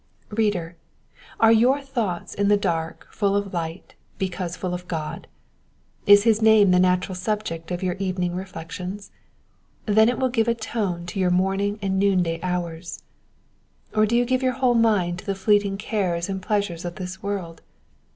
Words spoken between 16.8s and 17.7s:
of this world